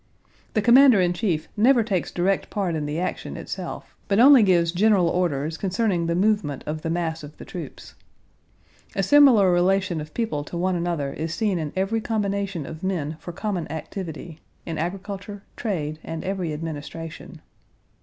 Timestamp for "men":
12.81-13.17